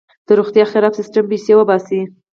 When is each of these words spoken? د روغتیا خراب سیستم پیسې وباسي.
د 0.27 0.29
روغتیا 0.39 0.63
خراب 0.71 0.93
سیستم 0.99 1.23
پیسې 1.31 1.53
وباسي. 1.55 2.01